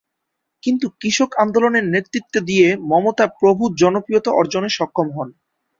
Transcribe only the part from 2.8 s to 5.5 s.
মমতা প্রভূত জনপ্রিয়তা অর্জনে সক্ষম হন।